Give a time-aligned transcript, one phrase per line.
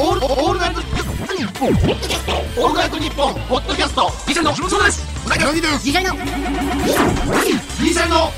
[0.00, 1.70] オールオールナイトニッポン。
[1.70, 4.08] オールナイトニッポンポッドキャスト。
[4.28, 5.04] ギシャリのそうです。
[5.26, 8.30] うなぎの次回のギシャリの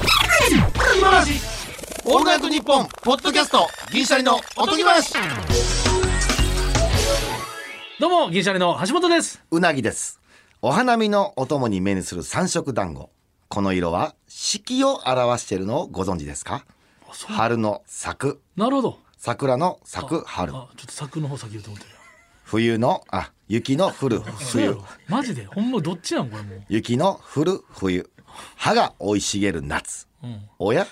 [0.98, 1.38] 今話
[2.06, 3.68] オールナイトニッポンポッドキャスト。
[3.92, 5.12] ギシャリのおとぎ話。
[8.00, 9.42] どうも銀シャリの橋本です。
[9.50, 10.18] うなぎです。
[10.62, 13.10] お花見のお供に目にする三色団子。
[13.48, 16.64] この色は四季を表しているのをご存知ですか？
[17.10, 20.50] 春の咲く、なるほど桜の咲く春。
[20.56, 21.94] あちょっと柵の方先言うと思ってる
[22.42, 24.78] 冬の、あ、雪の降る冬。
[25.08, 25.44] マジで？
[25.44, 28.08] ほんまどっちなんこれもう雪の降る冬。
[28.56, 30.08] 葉が生い茂る夏。
[30.24, 30.86] うんおや？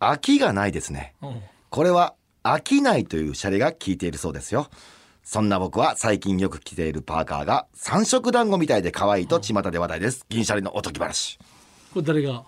[0.00, 1.14] 秋がないですね。
[1.20, 4.68] うんこれは飽きないというシャレが効いているそうですよ。
[5.22, 10.24] そんな僕は最近よく着ているパーカーが三色団子みたいで可愛いと巷で話題です。
[10.30, 11.38] 銀シャリのおとぎ話。
[11.92, 12.32] これ誰が？
[12.38, 12.46] こ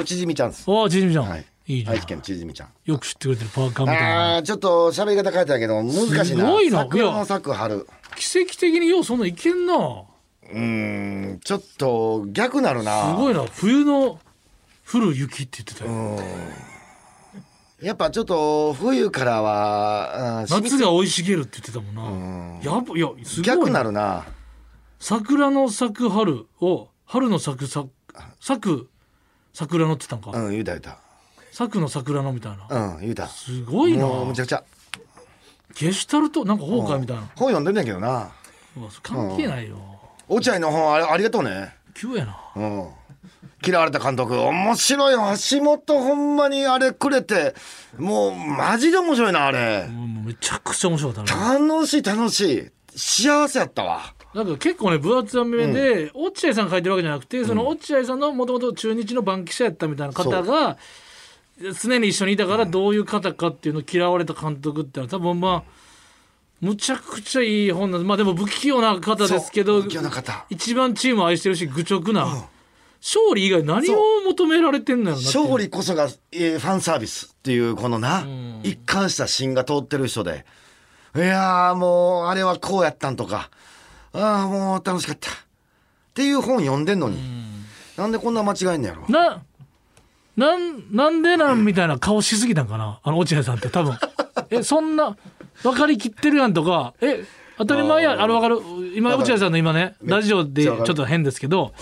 [0.00, 0.64] れちじみちゃんです。
[0.66, 1.46] おおちじみちゃん、はい。
[1.68, 2.68] いい愛知県ちじみちゃん。
[2.86, 6.24] よく知ってくれてるパーカーみたいなあーちょっと喋り方変えたけど難しいな。
[6.24, 7.86] すごいな桜の咲く春。
[8.16, 10.58] 奇跡的にようそんなんいけんなうー
[11.34, 13.10] ん、ちょっと逆なるな。
[13.10, 14.18] すごいな冬の
[14.90, 16.18] 降る雪って言ってたよ
[17.82, 24.24] やっぱちょっと冬からは、夏が生い茂るって言ってたもんなやばいやすごい逆なるな。
[24.98, 27.92] 桜の咲く春を春の咲く咲く
[28.40, 28.88] 咲く
[29.52, 30.98] 桜のって言ったんか、うん、言うた言うた。
[31.58, 33.26] 咲くの桜のみたいな、うん、言うた。
[33.26, 34.62] すごいなもうむちゃくちゃ。
[35.74, 38.30] ゲシュタルトなんか崩壊みたいな、本読んでんねんけどな。
[38.76, 39.76] うわ関係ないよ、
[40.28, 41.74] 落合の本あれありがとうね。
[41.94, 42.88] 急やなうん。
[43.66, 45.18] 嫌われた監督、面白いよ。
[45.50, 47.56] 橋本ほんまにあれくれて、
[47.96, 49.88] もうマジで面白いな、あれ。
[49.88, 52.70] もうめちゃくちゃ面白かったね楽しい楽しい。
[52.96, 54.14] 幸せやったわ。
[54.32, 60.78] なんか結構ね分厚めで、落合さんが書いてるわけじゃなくてその落合さんのもともと中日の番記者やったみたいな方が
[61.80, 65.70] 常に一緒にいたからどういう方かっていうのを嫌われた監督ってのは多分まあ
[66.60, 70.46] むちゃくちゃいい本なんでまあでも不器用な方ですけどそう不器用な方。
[70.50, 72.48] 一番チームを愛してるし愚直な、
[73.00, 73.96] 勝利以外何を
[74.26, 78.26] 求められてんのやろな勝利こそが、えーファンサービスっていうこのな、
[78.62, 80.44] 一貫した芯が通ってる人で
[81.14, 83.50] いやーもうあれはこうやったんとか
[84.12, 85.30] ああもう楽しかった。
[85.30, 85.34] っ
[86.14, 87.18] ていう本読んでんのに、
[87.96, 89.04] なんでこんな間違えんのやろ。
[89.08, 89.44] な、
[90.38, 93.00] なん、なんでなんみたいな顔しすぎたんかな？
[93.02, 93.98] あの落合さんって多分。
[94.50, 95.16] え、そんな、
[95.64, 97.24] 分かりきってるやんとか、え、
[97.58, 98.60] 当たり前や、あれ分かる？
[98.94, 101.74] 今、落合さんの今ね、ラジオでちょっと変ですけど、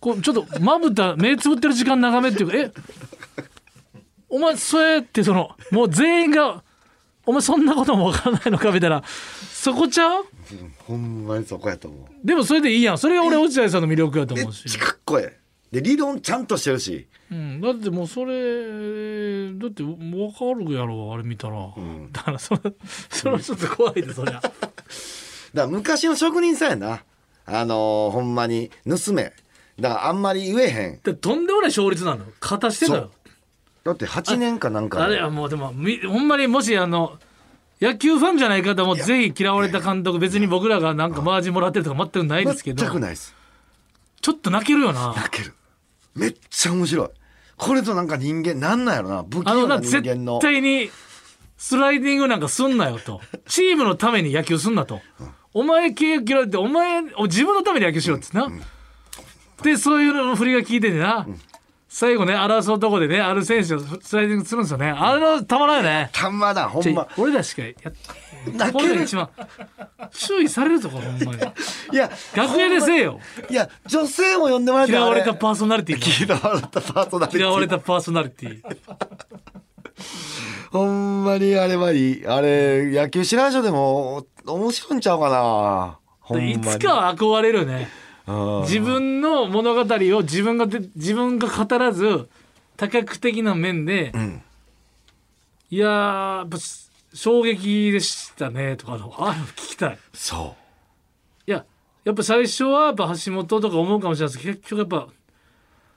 [0.00, 2.72] こう、ちょっとまぶた、目つぶってる時間長めっていうか、え、
[4.30, 6.62] お前、そうやってその、もう全員が、
[7.26, 9.02] お前そんなことも分からないのかみたいな、
[9.52, 10.24] そこちゃう？
[10.86, 12.26] ほんまにそこやと思う。
[12.26, 12.98] でもそれでいいやん。
[12.98, 14.64] それが俺落合さんの魅力やとめっ思うし。
[14.64, 15.39] ちゃかっこええ
[15.70, 17.06] で理論ちゃんとしてるし。
[17.30, 21.68] うん、だってもうそれだって分かるやろあれ見たら、
[22.10, 22.60] だからそれ
[23.08, 24.40] それはちょっと怖いでそりゃ。
[24.42, 24.52] だか
[25.54, 27.04] ら昔の職人さんやな。
[27.46, 29.32] あのーほんまに盗め
[29.78, 31.00] だからあんまり言えへん。
[31.02, 32.24] でとんでもない勝率なの。
[32.40, 33.10] 勝たしてんだよ
[33.84, 37.18] だって8年かなんかあれはもうでもみほんまにもしあの
[37.80, 42.82] 野球ファンじゃない方もぜひ嫌われた監督別に僕らがなんかマージンもらってるとか全くないですけど。
[42.82, 43.34] 全くないです。
[44.20, 45.14] ちょっと泣けるよな。
[45.16, 45.54] 泣ける
[46.14, 47.08] めっちゃ面白い。
[47.56, 49.22] これとなんか人間なんなんやろな。
[49.22, 50.38] 不器用な人間の。
[50.38, 50.90] 対に
[51.56, 53.20] スライディングなんかすんなよと。
[53.46, 55.00] チームのために野球すんなと、
[55.52, 58.50] お前契約切られてお前お自分のために野球しろってな、
[59.62, 61.26] でそういうの振りが効いててな、
[61.86, 64.90] 最後ね争うとこでねある選手をスライディングするんですよね。
[64.90, 66.08] あれのたまらんよね。
[66.14, 67.72] たまらんほんま俺らしかや
[68.48, 69.28] っ泣けるこれが一番
[70.12, 71.42] 注意されるとこほんまに。
[71.92, 73.20] いや楽屋でせえよ。
[73.48, 76.00] いや女性も呼んでもらって嫌われたあパーソナリティ。
[76.00, 77.40] れ 嫌われたパーソナリティ。
[77.40, 78.62] 嫌われたパーソナリティ。
[80.70, 82.26] ほんまにあれはいい。
[82.26, 85.98] あれ野球知らん人でも面白いんちゃうかな。
[86.20, 86.52] ほんまに。
[86.52, 87.88] いつかは憧れるよね。
[88.26, 88.60] うん。
[88.62, 92.28] 自分の物語を自分がで自分が語らず
[92.76, 94.42] 多角的な面で、ん。
[95.70, 96.58] いやーやっぱ
[97.12, 99.98] 衝撃でしたねとかのあ聞きたい。
[100.12, 100.56] そ
[101.46, 101.64] いや
[102.04, 105.12] やっぱ最初はやっぱ橋本とか思うかもしれないですけど結局やっぱ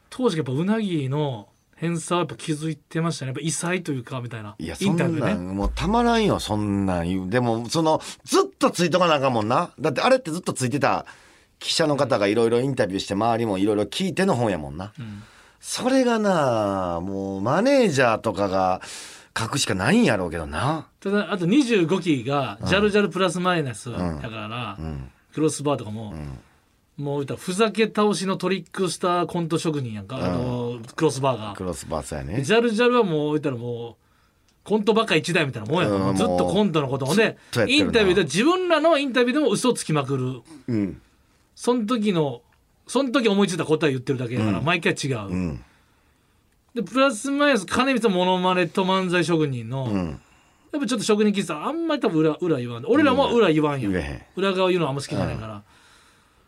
[0.10, 3.30] 当時やっぱうなぎの偏差はやっぱ気づいてましたね。
[3.30, 4.52] やっぱ異彩というかみたいな。
[4.52, 5.54] ういやイそんなンタビューでね。
[5.54, 7.04] んもうたまらんよそんな。
[7.04, 9.72] んでもそのずっとついとかなあかんもんな。
[9.80, 11.06] だってあれってずっとついてた
[11.60, 14.94] 記者の方がいろいろインタビューして周りもいろいろ聞いての本やもんな、
[15.60, 18.82] それがなもうマネージャーとかが
[19.38, 20.88] 書くしかないんやろうけどな。
[21.00, 23.92] ただあと25期がジャルジャルプラスマイナス。
[23.92, 24.78] だから、
[25.34, 26.14] クロスバーとかも、
[26.98, 31.54] もう言ったらふざけ倒しのトリックスターコント職人やんか、あのクロスバーが。
[31.56, 32.44] クロスバースやね。
[32.44, 33.98] ジャルジャルはもう言ったらも
[34.64, 36.14] コントばっか一台みたいなもんやからう。
[36.14, 37.86] んずっとコントのことほんでとやってるな。
[37.86, 40.42] インタビューで自分らのインタビューでも嘘つきまくる。
[40.68, 41.02] うん。
[41.56, 42.42] その時の
[42.88, 45.64] その時思いついた答え言ってるだけだから、毎回違う、うん
[46.74, 50.20] でプラスマイナス金光のモノマネと漫才職人の、うん。
[50.72, 52.86] やっぱちょっと職人気質あんまり多分裏裏言わん。
[52.88, 54.22] 俺らも裏言わんよ、言えへん。
[54.36, 55.64] 裏側言うのあんま好きじゃないから、だか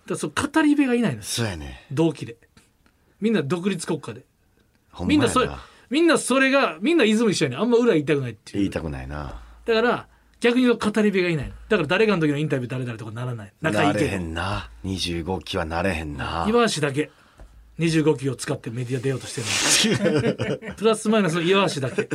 [0.10, 1.24] らそう語り部がいないのよ。
[1.24, 1.86] そうやね。
[1.92, 2.38] 同期で。
[3.22, 4.26] みんな独立国家で。
[5.06, 5.50] みんなそれ
[5.90, 7.60] みんなそれがみんなイズム一緒やねん。
[7.60, 8.58] あんま裏言いたくないっていう。
[8.58, 9.40] 言いたくないな。
[9.66, 10.08] だから
[10.40, 11.54] 逆に言うと語り部がいないの。
[11.70, 13.54] だから誰かの時のインタビュー誰々とかならない。
[13.62, 16.46] 仲いないれへけどんな25期はなれへんな。
[16.50, 17.12] 岩橋だけ
[17.80, 20.76] 25期を使ってメディア出ようとしてるの。
[20.76, 22.08] プラスマイナスの岩橋だけ。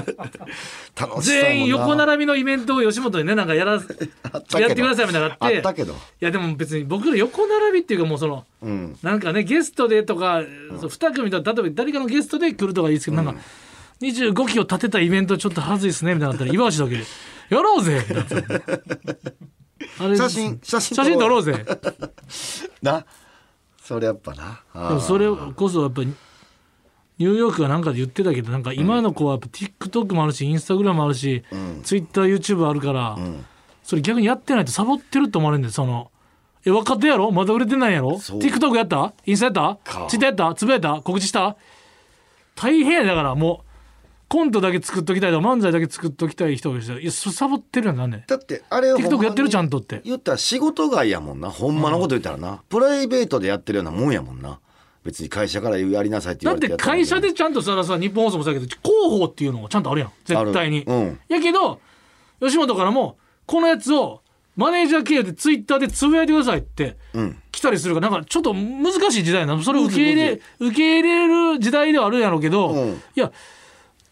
[1.20, 5.56] 全員横並びのイベントを吉本にねなんかやらやってくださいみたいなのがあって。
[5.58, 5.92] あったけど。
[5.92, 8.98] いやでも別に僕ら横並びっていうかもうそのうん。
[9.02, 10.42] なんかねゲストでとか、
[10.80, 13.40] そう2組と例えば誰かのゲストで来るとかいいですけど、なんか
[14.00, 16.96] 25期を立てたイベントちょっとはずいですねみたいなのあったら岩橋だけ
[17.54, 18.00] 「やろうぜ!」
[19.98, 21.66] あれ写真写真写真撮ろうぜ。
[22.82, 23.04] な
[23.90, 24.60] それやっぱな。
[24.88, 25.26] でもそれ
[25.56, 26.14] こそやっぱり
[27.18, 33.18] ニューヨークがなんかで言ってたけどなんか今の子はやっぱ TikTok もあるしインスタグラムもあるし、TwitterYouTube あるから、
[33.82, 36.12] それ逆にやってないとサボってると思われるんだよその
[36.64, 37.32] え若手やろ？
[37.32, 39.12] まだ売れてないやろ？TikTok やった？
[39.26, 39.92] インスタやった？
[39.92, 40.06] か。
[40.08, 40.54] Twitter やった？
[40.54, 41.00] つぶやいた？
[41.02, 41.56] 告知した？
[42.54, 43.69] 大変やだからもう
[44.30, 50.00] コントだけ作っときたいとか漫才だけ作っときたい人がいやサボってるやんなんでだってあれ TikTok やってるちゃんととって。
[50.04, 51.50] 言ったら仕事外やもんな。
[51.50, 54.60] ほんまのこと言ったらな、プライベートでやってるようなもんやもんな。
[55.02, 56.92] 別に会社からやりなさいって言だってわれてやったら。
[56.92, 60.12] 会社でちゃんとそらさ日本放送もそうだけど広報っていうのがちゃんとあるやん。
[60.24, 61.18] 絶対に、うん。
[61.28, 61.80] やけど
[62.40, 64.22] 吉本からもこのやつを
[64.54, 67.42] マネージャー経由でツイッターでつぶやいてくださいってうん。
[67.50, 69.56] 来たりするからなんかちょっと難しい時代な。
[69.56, 72.92] のそれを受け入れ受け入れる時代ではあるんやろうけど、うん。
[72.92, 73.32] いや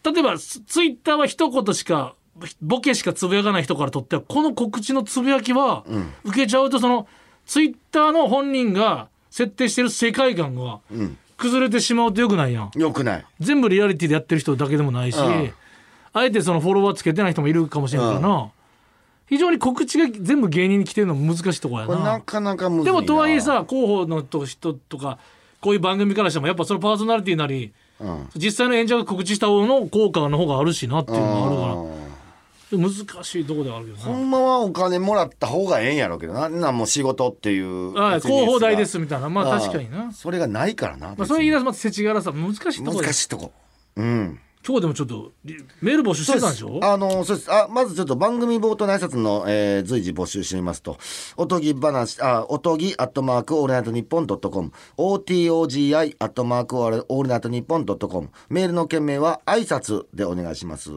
[0.03, 2.15] 例えばツツイッターは一言しか
[2.61, 5.83] ボケしかつぶやかない人からとってはこの告知のつぶやきは、
[6.23, 7.07] 受けちゃうとその
[7.45, 11.17] ツイッターの本人が設定してる世界観がうん。
[11.37, 12.71] 崩れてしまうとよくないやん。
[12.75, 13.25] よくない。
[13.39, 15.53] 全部リアリティでやってる人だけでもないし、うん。
[16.11, 18.51] あえてそのフォロワーつけてない人もいるかもしれないからな、
[19.25, 22.13] 非常に告知が全部芸人に来てるのも難しいところやな。
[22.13, 22.99] なかなかむずいな。
[22.99, 25.17] でもとはいえさ広報の人とか
[25.61, 27.73] こういう番組からしてもやっぱそのパーソナリティなりうん
[28.35, 31.73] 実際の演者が告知した方の効果の方があるしなっていうのがあるから。
[31.73, 32.09] うん
[32.71, 32.91] 難
[33.23, 36.49] しいところではあるけどほなんまはお金もらった方がええんやろうけどな。
[36.49, 39.29] なんもう仕事っていう広報代でがすみたいな。
[39.29, 42.31] まあ確かにな、それがないからな、まあ、それ言い出すまた世知辛さ。
[42.31, 43.51] 難しいとこ難しいとこ。
[43.95, 46.79] うん今日でもちょっとリメール募集してたんでしょ？
[46.83, 47.51] あのそうです。
[47.51, 50.97] あまずちょっと番組冒頭の挨拶の、えー随時募集してみますと。
[51.37, 54.71] おとぎ話あおとぎアットマークオールナイトニッポンドットコム。
[54.97, 58.29] OTOGI アットマークオールナイトニッポンドットコム。
[58.49, 60.91] メールの件名は挨拶でお願いします。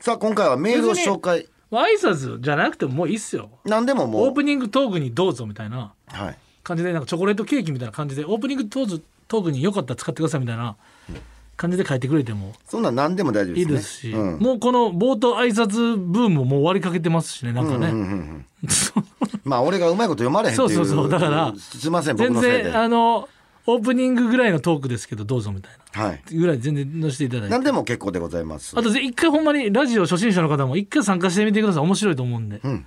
[0.00, 1.48] さあ今回はメールを紹介。
[1.70, 3.50] まあ挨拶じゃなくてももういいっすよ。
[3.64, 4.26] 何でももう。
[4.26, 6.38] オープニングトークにどうぞみたいなはい。
[6.62, 10.76] 感じでなんかチョコレートケーキみたいな感じでオープニングトークトークによかったら使ってくださいみたいな
[11.58, 12.54] 感じで書いてくれても。
[12.68, 13.60] そんなん何でも大丈夫ですね。
[13.60, 14.38] いいですし、うん。
[14.38, 18.46] もうこの冒頭挨拶ブームももう終わりかけてますしねなんかね、うんうんうん
[19.44, 20.68] まあ俺がうまいこと読まれへんっていう。
[20.68, 21.10] そうそうそう。
[21.10, 22.64] だからすいません僕全のせいで。
[22.64, 23.28] 然あの
[23.66, 26.02] オープニングぐらいのトークですけどどうぞみたいな。
[26.06, 26.22] はい。
[26.32, 27.48] ぐらい全然載せていただいて。
[27.50, 28.78] 何でも結構でございます。
[28.78, 31.82] あとぜ一回ほんまにラジオ初心者の方も一回参加してみてください。
[31.82, 32.86] 面白いと思うんで、ん。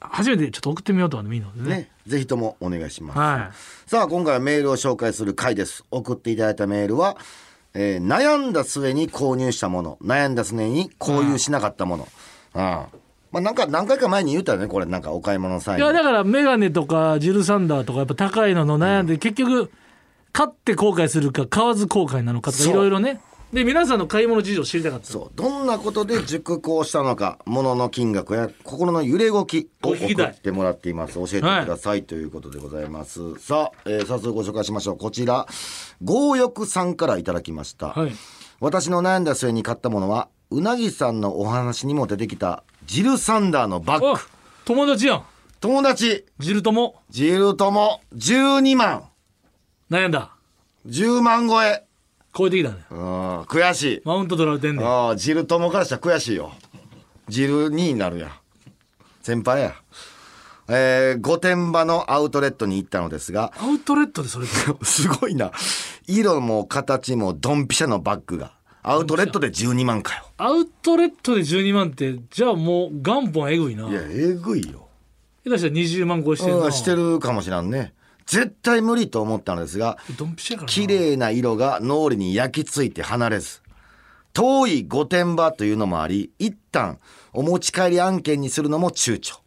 [0.00, 1.62] 初めてちょっと送ってみようとかでもいいので。
[1.68, 3.18] ねねぜひともお願いします。
[3.18, 3.52] は
[3.86, 5.84] さあ今回はメールを紹介する回です。
[5.90, 7.16] 送っていただいたメールは、
[7.78, 9.98] えー悩んだ末に購入したもの。
[10.02, 12.08] 悩んだ末に購入しなかったもの。
[12.54, 12.96] ああ
[13.30, 14.86] まあなんか何回か前に言ったよねこれ。
[14.86, 15.82] なんかお買い物の際に。
[15.82, 19.70] いいやだからメガネとかジルサンダーとかやっぱ高いのの悩んで、結局
[20.32, 23.20] 買って後悔するか買わず後悔なのかとかいろいろね
[23.52, 25.30] で皆さんの買い物事情を知りたかったそう。
[25.36, 31.14] どんなことで熟考したのか 物の金額や心の揺れ動きを送ってもらっています。
[31.14, 33.36] 教えてください、ということでございます。
[33.38, 34.98] さあ、えー早速ご紹介しましょう。
[34.98, 35.46] こちら
[36.04, 38.12] 強欲さんからいただきました、はい。
[38.58, 44.08] 私の悩んだ末に買ったものはうなぎさんのお話にも出てきたジルサンダーのバッグ。
[44.18, 44.26] あ
[44.64, 45.24] 友達やん。
[45.60, 46.26] 友達。
[46.40, 49.04] ジルともジルとも12万。
[49.88, 50.32] 悩んだ。
[50.88, 51.85] 10万超え
[52.36, 52.76] 超えてきたね。
[52.90, 54.02] うん悔しい。
[54.04, 54.86] マウント取られてんねん。
[54.86, 56.52] ああジルともからしたら悔しいよ。
[57.28, 58.26] ジル2になるや。
[58.26, 58.30] ん
[59.22, 59.74] 先輩や。
[60.68, 63.52] えー、御殿場のアウトレットに行ったのですが。
[63.56, 64.46] アウトレットでそれ。
[64.82, 65.50] すごいな。
[66.06, 68.52] 色も形もドンピシャのバッグが。
[68.82, 70.26] アウトレットで12万かよ。
[70.36, 73.88] アウトレットで12万ってじゃあもう元本えぐいな。
[73.88, 74.86] いやえぐいよ。
[75.44, 76.66] 下手したら20万超えしてるな。
[76.66, 77.94] うんしてるかもしらんね
[78.26, 79.98] 絶対無理と思ったのですが
[80.66, 83.62] 綺麗な色が脳裏に焼き付いて離れず
[84.32, 86.98] 遠い御殿場というのもあり一旦
[87.32, 89.38] お持ち帰り案件にするのも躊躇。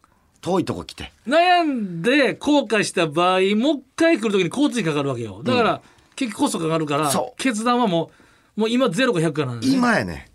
[0.41, 1.11] 遠いとこ来て。
[1.27, 5.41] 悩んで後悔した場合もう一回来る時に交通費かかるわけよ。
[5.43, 5.81] だから、
[6.15, 8.11] 結局コストかかるから決断はも
[8.57, 10.28] うもう今ゼロか100かなんで、ね、今やね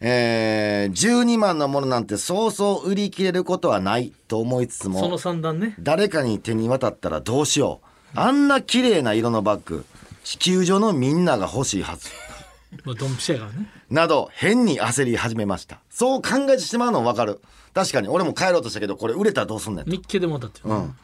[0.00, 5.74] えー、12万のものなんてそうそう売り切れることはないと思いつつそのも三段ね。
[5.80, 7.86] 誰かに手に渡ったらどうしよう。
[8.18, 9.84] あんな綺麗な色のバッグ
[10.24, 12.08] 地球上のみんなが欲しいはず。
[12.84, 13.70] まあドンピシャやからね。
[13.90, 15.80] など変に焦り始めました。
[15.88, 17.40] そう考えてしまうの分かる。
[17.72, 18.08] 確かに。
[18.08, 19.90] 俺も帰ろうとしたけどこれ売れたらどうすんねんと。
[19.90, 20.94] 日経でもだって、うん。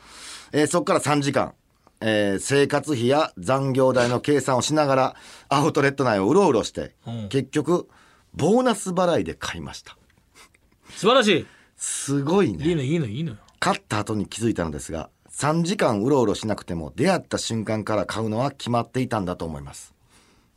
[0.53, 1.55] えーそこから3時間、
[2.01, 5.17] えー生活費や残業代の計算をしながら
[5.49, 7.29] アウトレット内をうろうろして、うん。
[7.29, 7.89] 結局
[8.35, 9.97] ボーナス払いで買いました。
[10.91, 11.47] 素晴らしい。
[11.77, 13.39] すごいいいねのいいのいいのよ。
[13.59, 19.95] 買った後に気づいたのですが3時間うろうろしなくても出会った瞬間から買うのは決まっていたんだと思います、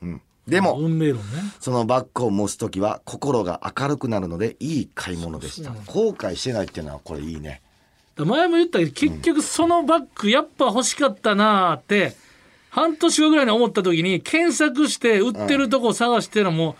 [0.01, 1.24] うん、でも運命論ね。
[1.60, 5.72] そのバッグを持つ時は心が明るくなるのでいい買い物でした。
[5.86, 7.62] 後悔してないっていうのはこれいいね。
[8.17, 12.15] 前も言ったけど結局そのバッグやっぱ欲しかったなーって
[12.70, 16.75] 半年後ぐらいに思った時に検索して売ってるとこ探してのも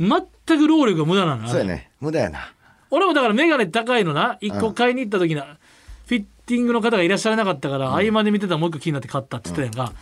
[0.00, 1.90] 全く労力が無駄なのそうやね。
[2.00, 2.52] 無駄やな。
[2.90, 4.38] 俺もだから眼鏡高いのな。
[4.40, 5.58] 一個買いに行った時な
[6.06, 9.94] フィッティングの方がいらっしゃらなかったから、合間で見てたらもう一個気になって買ったって言ってたやんか、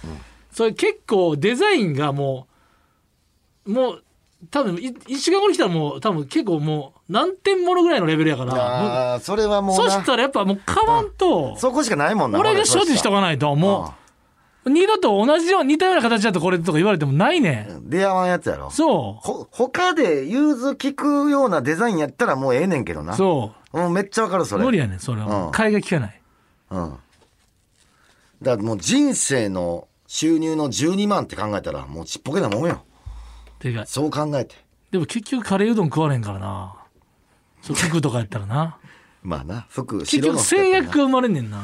[0.50, 2.46] それ結構デザインがも
[3.66, 4.02] うもう
[4.50, 9.90] 多分い1時間後に来たらもう多分結構もう何点ものぐらいのレベルやからあーそれはもうな。
[9.90, 13.97] そしたらやっぱもう買わんと、そこしかないもんな俺が所持しとかないともう
[14.68, 17.88] 二度と同じよう似たような形だとこれとか言われてもないねん。
[17.88, 18.70] 出会わんやつやろ。
[18.70, 23.14] そほ他で融通聞くようなデザインやったらもうええねんけどな。
[23.14, 23.80] うそう。
[23.80, 24.64] うんめっちゃわかるそれ。
[24.64, 25.48] 無理やねんそれは、う。
[25.48, 25.52] ん。
[25.52, 26.20] 買いが利かない。
[26.70, 26.98] うん。
[28.42, 32.82] だからもう人生の収入の12万って考えたらもうちっぽけなもんよ。
[33.58, 34.54] てかそう考えて。
[34.90, 36.74] でも結局カレーうどん食われんからな。
[37.62, 38.78] そう服とかやったらな。
[39.22, 40.82] まあな服結局白の服やったらな。
[40.82, 41.58] 制約が生まれんねんな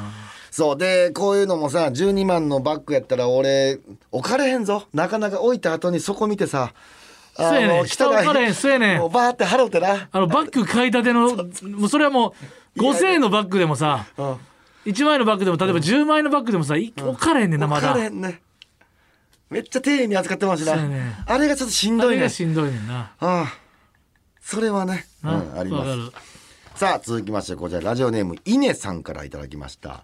[0.55, 0.79] そう。
[0.79, 3.81] でこういうのもさ12万のバッグやったら俺
[4.13, 4.85] 置かれへんぞ。
[4.95, 6.73] なかなか置いた後にそこ見てさ
[7.37, 8.55] あそうやねも下置かれへん。
[8.55, 8.99] そうやねん。
[9.01, 10.09] もうバーって払うてな。
[10.13, 12.35] あのバッグ買いたての もうそれはも
[12.77, 14.37] う5000円のバッグでもさうん。
[14.87, 18.41] 1万円のバッグでも例えば10万円のバッグでもさい置かれへんねんなま置だかれへんね
[19.51, 23.01] めっちゃ丁寧に扱ってますしな、ねあれがちょっとしんあどいねれがしんどいねんな。
[23.01, 23.53] ああ
[24.41, 26.35] それはね、うな、ん、あります。
[26.75, 30.03] さあ続きましてこちらラジオネームイネさんからいただきました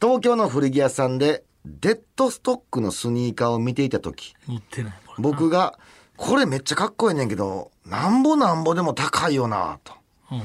[0.00, 4.92] 東京の古着屋さんでデッドストックのスニーカーを見ていた時持ってない。
[5.06, 5.78] これ僕が
[6.16, 9.92] これめっちゃかっこいいねんけどなんぼなんぼでも高いよなと。
[10.32, 10.42] うん。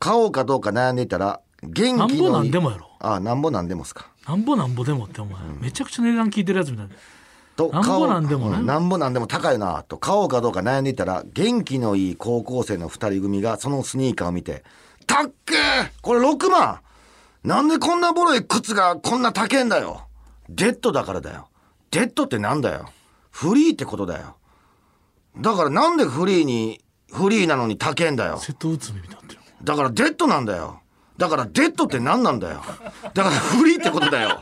[0.00, 2.90] 買おうかどうか悩んでいたら元なんぼ気のいいなんでもやろ。
[2.98, 4.10] あなんぼなんでもっすか。
[4.26, 6.94] なんぼなんぼでもってお前、めちゃくちゃ値段聞いてるやつみたいな。
[7.54, 8.58] となんぼなんでもね。
[8.58, 9.98] うなんぼなんでも高いなと。
[9.98, 14.64] 買おうかどうか悩んでいたら元気のいい高校生の二人組がそのスニーカーを見て
[15.06, 15.58] 「たっけー!
[16.02, 16.80] これ6万
[17.46, 20.08] なんでこんなボロい靴がこんな高えんだよ
[20.48, 21.48] デッドだからだよ
[21.90, 22.90] デッドってなんだよ
[23.30, 24.36] フリーってことだよ
[25.38, 26.80] だからなんでフリーに
[27.12, 30.80] フリーなのに高えんだよ瀬戸内海になってるだからデッドなんだよ。
[31.16, 32.62] だからデッドって何なんだよ。
[33.14, 34.38] だからフリーってことだよ。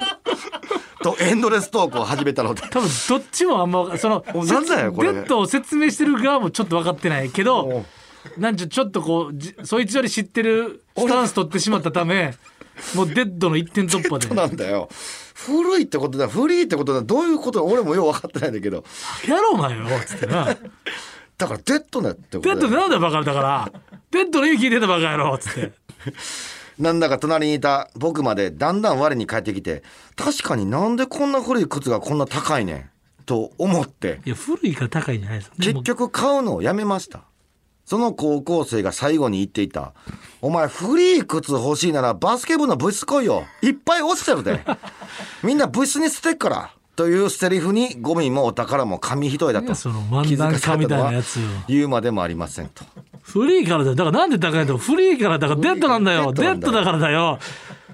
[1.03, 2.63] とエンドレストークを始めたので。
[2.63, 7.85] 多分どっちもあんまそのおなんだよこれデッドを説明してる側もちょっと分かってないけど
[8.37, 12.35] なんちょちょっとこうじそいつより知ってるスタンス取ってしまったため
[12.95, 14.89] もうデッドの一点突破でなんだよ。
[15.35, 16.29] 古いってことだ。
[16.29, 17.03] 古いってことだ。
[17.03, 18.85] どういうことだ俺もよう分かってないんだけど。
[19.29, 20.57] やろうまよつってな
[21.37, 22.61] だからデッドだってことだよ。
[22.61, 23.73] デッドってなんだよバカだから
[24.11, 25.73] デッドの意味聞いてたバカ野郎つって
[26.79, 29.83] なんだか隣にいた僕までだんだん我に返ってきて、
[30.17, 32.91] 確かになんでこんな古い靴がこんな高いねん。
[33.27, 37.23] と思って、いや古いから高いんじゃないですよ結局買うのをやめました。
[37.85, 39.93] その高校生が最後に言っていた。
[40.41, 43.45] お前フリー靴欲しいならバスケ部の部室来いよ。
[43.63, 44.61] いっぱい落ちてるで。
[45.43, 46.71] みんな部室に捨てっから。
[46.97, 52.85] というセリフにゴミもお宝も紙一重だとその漫談家みたいなやつよ言うまでもありませんと。
[53.23, 57.39] フリーからだよだからなんで高いんだよフリーからだからデッドなんだよデッドなんだよデッドだからだよ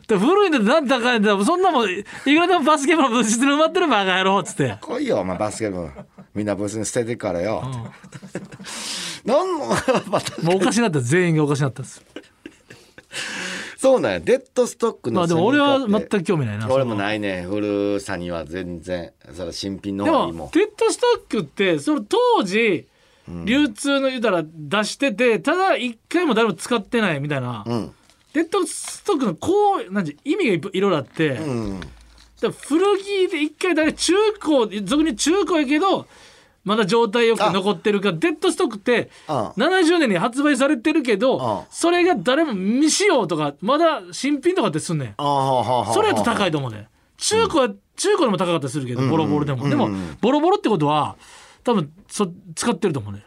[0.06, 5.88] で古いんだってなんで高いんだよそんなもんいくらでもバスケ部の物質に埋まってるバカ野郎っつって来いよ、お前バスケ部。
[6.34, 7.62] みんな部室に捨ててっからよ。
[9.24, 9.68] なんも、
[10.06, 12.02] また、もうおかしなった全員がおかしなったんです
[13.76, 14.20] そうなんや。
[14.20, 17.46] デッドストックのまあでも俺は全く興味ないな俺もないね。
[17.48, 19.12] 古さには全然。
[19.32, 20.38] それ新品ので方がいいもん。
[20.48, 22.86] もデッドストックってその当時
[23.46, 27.92] 流通の言うたら出しててただ一回も誰も使ってないみたいな、うん。
[28.34, 31.80] デッドストックのこうなんて意味がいろいろあって、うん。
[32.40, 36.06] だ古着で一回だけ中古俗に中古やけど
[36.64, 45.14] まだ状態よく残ってるかデッドストックってうん70年に発売されてるけどうんそれが誰も未使用とかまだ新品とかってすんねん。
[45.16, 49.68] それやと高いと思うね中古は中古でも高かったりするけどボロボロでも。
[49.68, 51.16] でもボロボロってことは
[51.64, 53.24] 多分そ使ってると思うね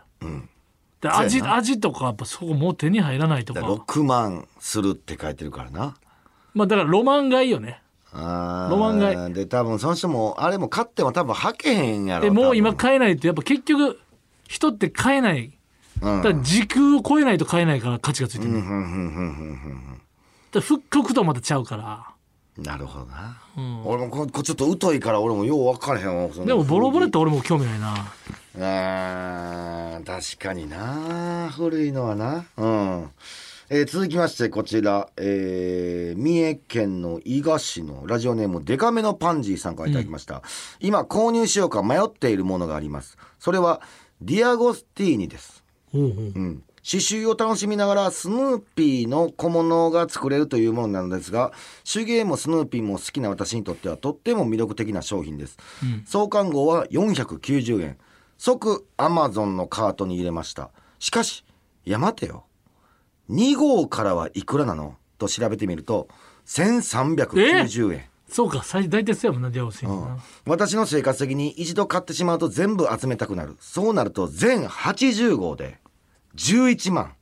[1.01, 3.59] で味味とかやっぱそこもう手に入らないとか。
[3.59, 5.95] だから6万するって書いてるからな。
[6.53, 7.82] まあだからロマンがいいよね
[8.13, 8.71] あー。
[8.71, 9.33] ロマン買い。
[9.33, 13.99] で多分その人もあれも買っても多分履けへんやろでもう今買えないってやっぱ結局
[14.47, 15.51] 人って買えない。
[16.01, 16.21] うん。
[16.21, 18.69] だから時空を超えないと買えないから価値がついてる、だか
[20.53, 22.07] ら復刻とはまたちゃうから。
[22.55, 23.41] なるほどな、
[23.83, 26.29] 俺もここちょっと疎いから俺もよう分からへんわ。
[26.45, 27.95] でもボロボロって俺も興味ないな。
[28.59, 31.49] あー確かにな。
[31.51, 32.45] 古いのはな。
[32.57, 33.09] うん、
[33.69, 40.43] えー続きましてこちら、えー三重県の伊賀市のラジオネームデカめのパンジーさんからいただきました、
[40.79, 43.17] 今購入しようか迷っているものがあります。
[43.39, 43.81] それは
[44.21, 45.63] デアゴスティーニです。
[45.93, 51.53] おうおううん、刺繍を楽しみながらスヌーピーの小物が作れるというものなのですが
[51.91, 55.57] 手芸もスヌーピーも好きな私にとってはとっても魅力的な商品です、
[56.05, 57.97] 創刊号は490円。
[58.37, 60.71] 即アマゾンのカートに入れました。
[60.99, 61.45] しかし
[61.85, 62.45] いや待てよ
[63.29, 64.95] 2号からはいくらなの？
[65.17, 66.07] と調べてみると
[66.45, 68.05] 1390円。
[68.27, 73.55] そうか最大体そうやもんなディアゴスティーニな、私の生活的に一度買ってしまうと全部集めたくなる。
[73.59, 75.77] そうなると全80号で
[76.35, 77.13] 11万。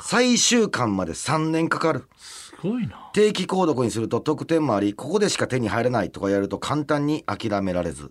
[0.00, 2.08] 最終巻まで3年かかる。
[2.16, 3.10] すごいな。
[3.12, 8.10] 定期購読にすると特典もありここでしか手に入らないとかやると簡単に諦められず。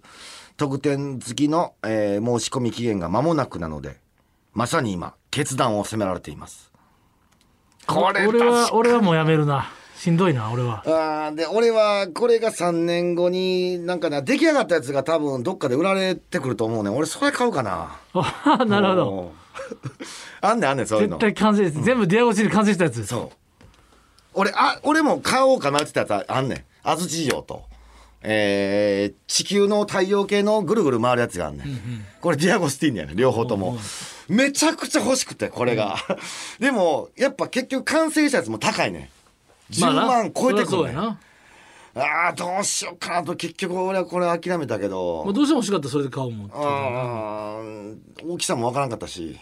[0.58, 3.98] 特典付きの、えー申し込み期限が間もなくなので
[4.54, 6.71] まさに今決断を迫られています
[7.94, 9.70] これ俺は俺はもうやめるな。
[9.98, 10.84] しんどいな俺は。
[10.86, 16.96] あーで俺はこれが3年後になんかな出来上がったやつが多分どっかで売られてくると思うねん。
[16.96, 18.00] 俺それ買うかな。
[18.14, 19.32] あ なるほど。
[20.42, 21.18] あんねんあんねんそういうの。
[21.20, 23.06] 絶対完成です全部ディアゴスティーニ完成したやつ。
[23.06, 23.38] そう。
[24.34, 26.64] 俺あ俺も買おうかなって言ったやつあんねん。
[26.84, 27.64] 安土城と
[28.24, 31.68] えー地球の太陽系のぐるぐる回るやつがあんねん、
[32.22, 33.16] これディアゴスティーニやねん。
[33.16, 33.78] 両方とも、
[34.32, 35.98] めちゃくちゃ欲しくてこれが、
[36.60, 39.10] でもやっぱ結局完成したやつも高いね。
[39.70, 40.06] ん10まあな。
[40.06, 40.64] 万超えてくるね。
[40.64, 41.20] ん、そりゃそうやな。
[41.94, 49.38] ああどうしようかなと結局俺はこれ諦めたけど、もうどうしても欲しかったらそれで買おうもん大きさもわからんかったし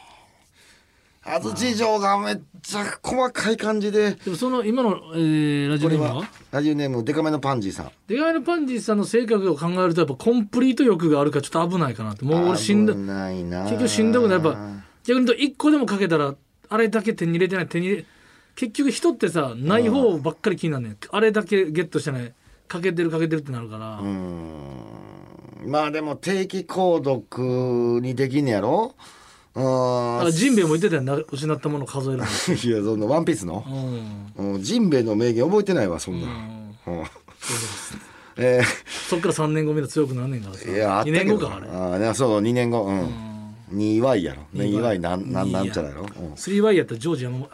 [1.24, 4.12] 安土城がめっちゃ細かい感じで。
[4.12, 6.24] でもその今の、えーラジオネームは？
[6.52, 7.92] ラジオネームデカめのパンジーさん。
[8.08, 12.24] デカイのパンジーさんの性格を考えるとやっぱコンプリート欲があるからちょっと危ないかなって。
[12.26, 14.44] もう俺しんど危ないな結局しんどくない。
[14.44, 14.58] やっぱ
[15.04, 16.36] 逆に言うと1個でもかけたら
[16.70, 18.06] あれだけ手に入れてない手に入れ
[18.56, 20.98] 結局人ってさない方ばっかり気になんねん。
[21.12, 22.34] あれだけゲットしてない。
[22.68, 24.00] かけてるかけてるってなるから、
[25.66, 28.94] まあでも定期購読にできんねやろ？
[29.62, 32.26] うだからーんジンベエも言ってたよな失ったもの数えるの。
[32.54, 33.64] いやそのワンピースの？
[34.38, 34.54] うん。
[34.56, 36.30] うんジンベエの名言覚えてないわそんな、う
[36.92, 37.04] ん。
[38.38, 38.62] え
[39.10, 41.26] そっから3年後みんな強くなんねんからさー、いやあった2けど。
[41.26, 41.68] 年後かあれ。
[41.68, 42.84] あーいやそう2年後。
[42.84, 43.10] うん。
[43.72, 44.42] 2Y やろ。
[44.56, 46.34] 2Y なんなんなんちゃらやろ、うん。
[46.34, 46.84] 3Y や。
[46.84, 47.48] ったらジョージ山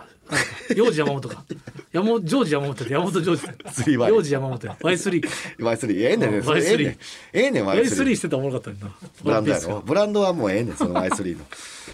[0.75, 1.43] 幼児山本か。
[1.91, 4.77] 山本ジョージ山本って山本ジョージ 3Y 幼児山本や。
[4.81, 5.21] Y3
[5.59, 6.41] Y3 ええねんねええねん。
[6.41, 6.97] Y3
[7.33, 9.81] ええねん Y3 Y3 してたらおもろかったんだブランドやろ。
[9.85, 11.45] ブランドはもうええねんその Y3 の。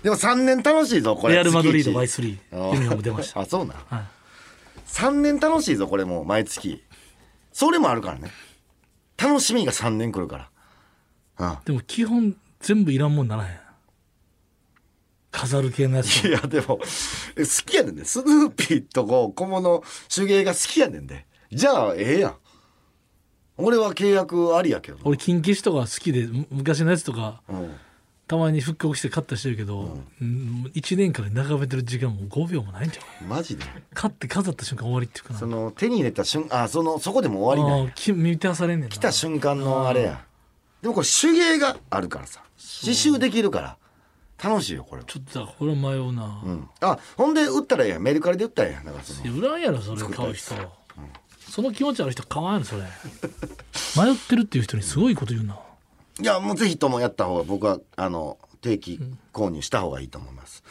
[0.04, 1.36] でも3年楽しいぞこれ。
[1.36, 2.40] レアル・マドリード月一。
[2.52, 3.42] Y3 ユニフォーム出ました。
[3.42, 3.74] あそうな。
[3.74, 4.04] んはい。
[4.88, 6.84] 3年楽しいぞこれもう毎月。
[7.54, 8.32] それもあるからね。
[9.22, 10.50] 楽しみが3年来るか
[11.38, 11.62] ら。
[11.66, 13.61] でも基本全部いらんもんならへん
[15.32, 16.24] 飾る系のやつ。
[16.26, 16.80] うんいやでも
[17.36, 18.06] え好きやねんで。
[18.06, 21.26] スヌーピーとこう小物手芸が好きやねんで。
[21.52, 22.36] じゃあええやん。
[23.58, 25.04] 俺は契約ありやけどな。
[25.06, 27.74] 俺金消しとか好きでむ昔のやつとかうん。
[28.28, 33.66] たまに復刻して買ったりしてるけど、うん、1年間で眺めてる時間も5秒もないんじゃんマジで？
[33.94, 35.40] 買って飾った瞬間終わりっていうかな。
[35.40, 38.96] その手に入れた瞬あそのそこでも終わりなき満たされんねんな。
[38.96, 40.24] 来た瞬間のあれや。
[40.82, 42.42] でもこれ手芸があるからさ。
[42.56, 43.78] 刺繍できるから
[44.44, 46.70] 楽しいよこれちょっとだからこれは迷うな、うん。
[46.82, 48.02] あほんで売ったらええやん。
[48.02, 49.34] メルカリで売ったらええやんだからその。
[49.36, 50.56] 売らんやろそれ買う人、
[51.50, 52.82] その気持ちある人買わんやろそれ。
[52.82, 55.60] 迷ってるっていう人にすごいこと言うな。
[56.20, 59.00] いやもうぜひともやった方が僕はあの定期
[59.34, 60.62] 購入した方がいいと思います、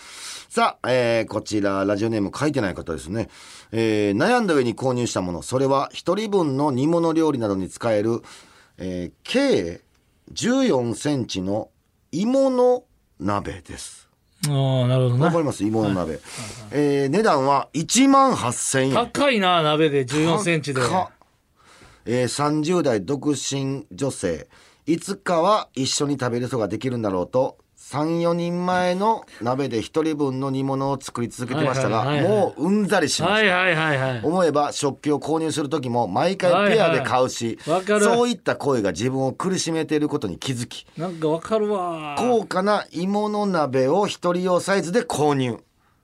[0.48, 3.28] さあ、えーこちらラジオネーム書いてない方ですね、
[3.72, 5.42] えー悩んだ上に購入したもの。
[5.42, 8.22] それは一人分の煮物料理などに使える、
[8.78, 9.80] えー計
[10.32, 11.70] 14センチの
[12.12, 12.84] 芋の
[13.20, 14.08] 鍋です。
[14.48, 15.26] ああなるほどな。
[15.26, 16.18] わかります芋の鍋、
[16.70, 18.94] えー値段は1万8000円。
[18.94, 20.04] 高いな鍋で。
[20.06, 20.80] 1 4センチで。
[22.06, 24.48] えー、30代独身女性。
[24.86, 27.58] いつかは一緒に食べる人ができるんだろうと
[27.90, 34.20] 34人前の鍋で1人分の煮物を作り続けてましたがはいはいはいはいもううんざりしました、はいはいはいはい。
[34.22, 38.04] 思えば食器を購入する時も毎回ペアで買うし、はいはいわかる。
[38.04, 42.14] そういった声が自分を苦しめていることに気づきなんかわかるわ。
[42.16, 45.58] 高価な芋の鍋を一人用サイズで購入。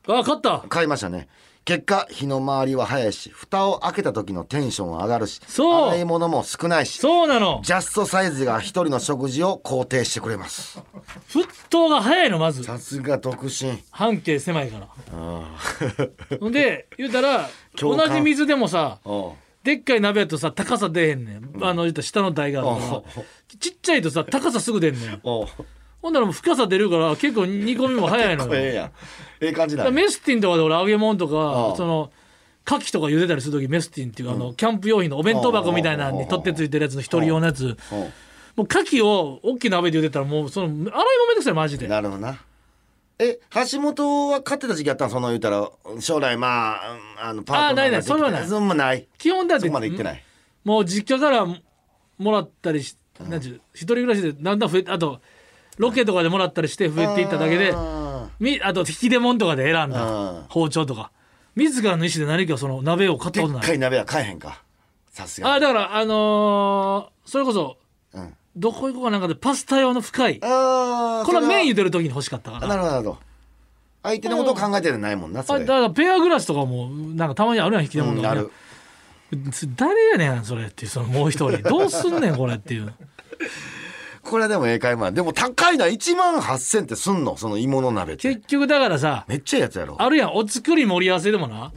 [0.08, 0.64] あ買った。
[0.68, 1.28] 買いましたね
[1.66, 5.88] 結果火の回りは早いし蓋を開けた時のテンションは上がるしそう。
[5.88, 7.60] 洗い物も少ないしそうなの。
[7.64, 10.80] ジャストサイズが一人の食事を肯定してくれます。
[11.28, 12.62] 沸騰が早いのまず。
[12.62, 13.82] さすが独身。
[13.90, 14.88] 半径狭いから。
[15.12, 15.58] あ
[16.52, 19.30] で言うたら同じ水でもさあ
[19.64, 23.22] でっかい鍋やとさ高さ出えへんねん、あの言ったら下の台があるから。
[23.58, 25.20] ちっちゃいとさ高さすぐ出んねん
[26.02, 28.54] ほんならもう深さ出るから結構煮込みも早いのよ。
[28.54, 28.86] ええやん。
[29.40, 31.70] ええ感じだだからメスティンとかで俺揚げ物とああ。
[31.72, 32.10] かその
[32.66, 37.76] 牡蠣とか茹でたりする時メスティンっていうあのキャンプ用品のお弁当箱みたいなのに取ってついてるやつの一人用のやつ。
[38.56, 41.02] もう牡蠣を大きな鍋で茹でたらもうその洗いもめんど
[41.36, 41.88] くさいマジで。
[41.88, 42.38] なるほどな。
[43.18, 43.38] え
[43.70, 45.10] 橋本は買ってた時期あったん？
[45.10, 48.46] その言うたら将来まああのパートナーあないないそれはない。
[48.46, 49.08] そんなない。
[49.18, 50.22] 基本だってそこまで行ってない。
[50.64, 55.20] もう実家からもらったりし、なんちゅう一人暮らしでだんだん増えあと
[55.76, 60.42] ロケとかでもらったりして増えていっただけであみあと引き出物とかで選んだうん。
[60.48, 61.10] 包丁とか。
[61.54, 63.62] 自らの意思で何かその鍋を買ったーことない。
[63.62, 64.62] でっかい鍋は買えへんか。
[65.10, 67.78] さすがあだからあのーそれこそ
[68.12, 68.34] うん。
[68.56, 70.40] どこ行こうかなんかでパスタ用の深い。
[70.40, 72.68] これは麺茹そでる時に欲しかったから。
[72.68, 73.18] なるほどなるほど。
[74.02, 75.64] 相手のことを考えてるないもんなそれ。
[75.64, 78.40] あだからペアグラスとかもなんかたまにあるやん引き出物とかね
[79.32, 79.52] うんなる。
[79.76, 81.62] 誰やねんそれっていうそのもう一人。
[81.68, 82.92] どうすんねんこれっていう
[84.28, 85.86] これはでもええ買い物でも高いな。
[85.86, 87.36] 1万8000ってすんの？
[87.36, 88.34] その芋の鍋って。
[88.34, 89.96] 結局だからさめっちゃいいやつやろ。
[89.98, 91.72] あるやんお作り盛り合わせでもな、ん。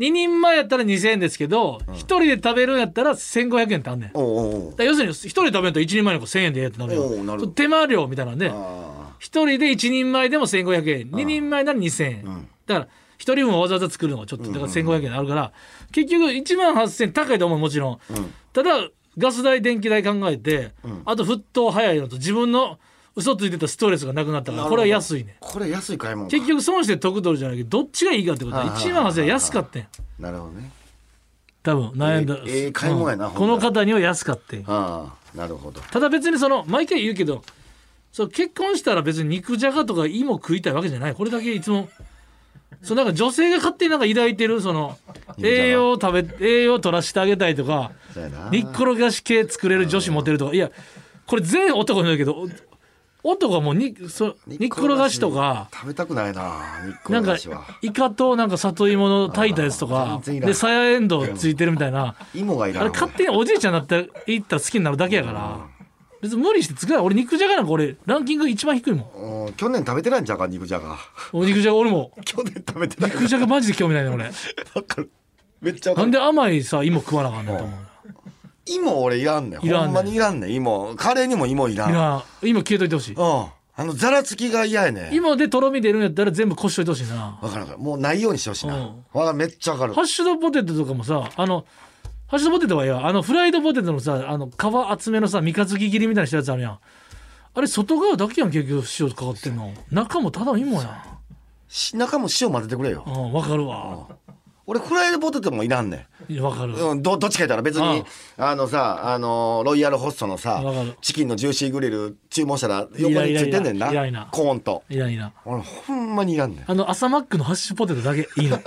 [0.00, 4.10] 2人前やったら2000円ですけど、1人で食べるんやったら1500円ってあんねん。
[4.14, 11.10] 要するに1人で食べると1人前の1000円でええってなるよ手間料みたいなんで1あ人で1人前でも1500円。
[11.10, 12.48] 2人前なら2000円、ん。
[12.66, 15.52] だから1人分わざわざ作るのがちょっとだから1500円あるから、
[15.92, 17.98] 結局1万8000円高いと思うもちろん、ん。
[18.52, 20.72] ただガス代電気代考えて、
[21.04, 22.78] あと沸騰早いのと自分の
[23.14, 25.36] 嘘ついてたストレスがなくなったからこれは安いね。
[25.40, 26.36] これ安い買い物か。
[26.36, 29.86] 結局損して得取るじゃないけどどっちがいいかってことはああ1万8000円安かったん
[30.18, 30.70] なるほどね。
[31.62, 33.34] 多分悩んだ、ええええ買い物やなうん。
[33.34, 35.80] この方には安かってんああなるほど。
[35.80, 37.42] ただ別にその毎回言うけど
[38.12, 41.14] そう結婚したら別に肉じゃがとか芋食いたいわけじゃない。
[41.14, 41.88] これだけいつも
[42.82, 44.96] そうなんか女性が勝手になんか抱いてるその
[45.42, 47.92] 栄養を食べ栄養を取らせてあげたいとか
[48.50, 50.54] 煮っころがし系作れる女子モテるとか。
[50.54, 50.70] いや
[51.26, 52.48] これ全員男に言うけど
[53.24, 56.60] 男はもうにそ煮っころがしとか食べたくないな
[57.08, 57.36] なんか
[57.80, 62.16] イカとなんか里芋の炊いたやつとかでさやえんどうついてるみたいな。
[62.34, 65.60] 芋がいらんあれ勝手におじいちゃんになっていったら好きになるだけやから
[66.22, 67.06] 別に無理して作らない。
[67.06, 69.46] 俺肉じゃがなんか俺ランキング一番低いもん。
[69.46, 70.96] うん去年食べてないんちゃうか肉じゃが。
[71.32, 72.12] お肉じゃが俺も。
[72.24, 73.10] 去年食べてない。
[73.10, 74.26] 肉じゃがマジで興味ないね俺。
[74.26, 74.30] わ
[74.86, 75.10] かる。
[75.60, 77.56] めっちゃなんで甘いさ芋食わなあかんねん。
[77.58, 77.80] と思う
[78.66, 79.66] 芋俺いらんねん。
[79.66, 79.86] いらんねん。
[79.86, 80.94] ほんまにいらんねん芋。
[80.96, 81.90] カレーにも芋いらん。
[81.90, 83.14] いや今消えといてほしい。
[83.14, 83.46] うん。
[83.74, 85.14] あのざらつきが嫌やねん。
[85.14, 87.38] 芋でとろみ出るんやったら全部こしといてほしいな。
[87.42, 87.78] わかるわかる。
[87.78, 88.76] もうないようにしてほしいな。
[88.76, 89.04] うん。
[89.12, 89.38] わかる。
[89.38, 89.94] めっちゃわかる。
[89.94, 91.64] ハッシュドポテトとかもさあの
[92.32, 93.06] ハッシュドポテトはいいわ。
[93.06, 94.52] あのフライドポテトのさあの皮
[94.90, 96.78] 厚めのさ三日月切りみたいなしたやつあるやん。
[97.54, 99.70] あれ外側だけやん結局塩かかってんの。
[99.90, 101.02] 中もただの芋やん。
[101.68, 103.04] し中も塩混ぜてくれよ。
[103.06, 104.08] うんわかるわ。
[104.64, 106.32] 俺フライドポテトもいらんねん。
[106.32, 106.72] いやわかる。
[106.72, 108.02] うん、どどっちか言ったら別に
[108.38, 110.96] あのさあのロイヤルホストのさわかる。
[111.02, 113.90] チキンのジューシーグリル注文したら横についてんねんな。
[113.90, 114.84] いらいらコーンと。
[114.88, 116.64] いらんいらん俺ほんまにいらんねん。
[116.66, 118.58] あの朝マックのハッシュポテトだけいいの。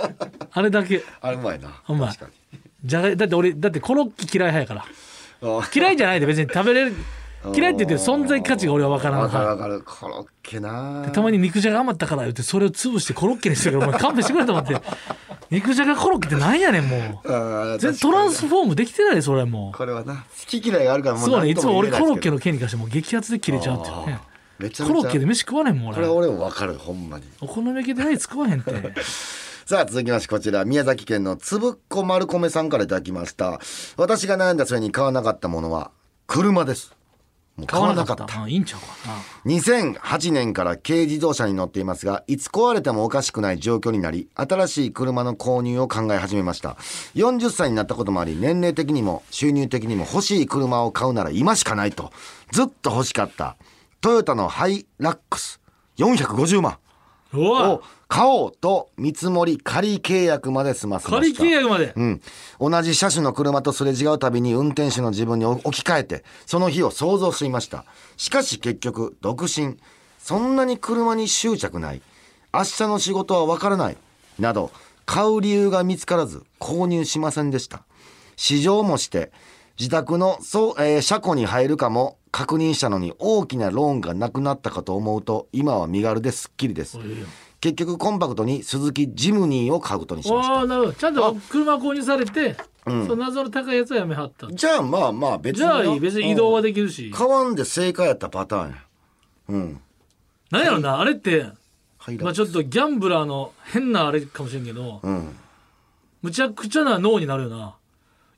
[0.52, 1.02] あれだけ。
[1.20, 1.82] あれうまいな。
[1.82, 2.06] ほんま。
[2.06, 4.86] 確かにじゃがだって俺だってコロッケ嫌い派やか
[5.42, 5.58] ら。
[5.58, 6.94] あ嫌いじゃないで別に食べれる。
[7.54, 9.82] 嫌いって言って存在価値が俺は分からんわかるわかかる。
[9.82, 11.02] コロッケな。
[11.06, 14.80] らたまに肉じゃが余ったから言ってそれを潰してコロッケにしてるからお前勘弁してくれと思って。
[15.50, 17.78] 肉じゃがコロッケってなんやねんもう。
[17.78, 19.72] 全然トランスフォームできてないでそれも。
[19.76, 24.20] これはな好き嫌いがあるからうもそうねいつも俺コロッケのの件に関してもう激アツで切れちゃうっていうね。
[24.58, 27.24] コロッケで飯食わねんもんこれは俺俺もわかるほんまに。
[27.40, 28.72] お好み焼きでない食わへんって
[29.68, 33.58] さあ続きましてこちら宮崎県のつぶっこ丸米さんからいただきました。
[33.96, 35.90] 私が悩んだ末に買わなかったものは
[36.28, 36.94] 車です。
[37.56, 38.42] もう買わなかった。
[38.42, 39.50] あいいんちゃうかな。
[39.50, 46.76] 2008年から軽自動車に乗っていますがいつ壊れてもおかしくない状況になり新しい車の購入を考え始めました。
[47.16, 52.12] 40歳になったこともあり年齢的にも収入的にも欲しい車を買うなら今しかないと
[52.52, 53.56] ずっと欲しかった
[54.00, 55.60] トヨタのハイラックス。
[55.98, 56.78] 450万。
[56.84, 56.85] お
[57.34, 61.42] を買おうと見積もり仮契約まで済ませま仮した。
[61.42, 62.20] 契約まで、うん、
[62.60, 67.84] 同じ車種の車とすれ違うたびに運転手の自分に置き換えてその日を想像していました。
[68.16, 69.76] しかし結局独身。
[70.18, 72.02] そんなに車に執着ない。
[72.52, 73.96] 明日の仕事はわからない。
[74.40, 74.72] など
[75.04, 77.84] 買う理由が見つからず購入しませんでした。
[78.34, 79.30] 試乗もして
[79.78, 86.98] 自宅のそう、えー車庫に入るかも確認したのに大きなローンがなくなったかと思うと今は身軽ですっきりです。
[87.60, 90.54] 結局コンパクトに鈴木ジムニーを買うことにしました。
[90.54, 90.92] ああなるほど。
[90.92, 94.50] ちゃんと車購入されて、その謎の高いやつはやめはった。
[94.52, 97.10] じゃあまあまあ別にじゃあいい別に移動はでできるし。
[97.10, 98.76] 買わんで正解やったパターンや。
[99.48, 99.80] うん。
[100.50, 101.46] なんやろなあれって
[101.98, 105.36] はいまあちょっとギャンブラーの変なあれかもしれんけどうん。
[106.22, 107.76] むちゃくちゃな脳になるよな